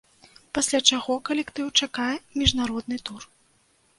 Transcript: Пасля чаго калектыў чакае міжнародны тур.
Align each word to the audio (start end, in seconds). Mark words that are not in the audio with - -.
Пасля 0.57 0.79
чаго 0.93 1.17
калектыў 1.29 1.69
чакае 1.85 2.15
міжнародны 2.41 2.97
тур. 3.11 3.21